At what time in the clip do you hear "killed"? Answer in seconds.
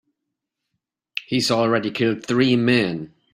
1.91-2.25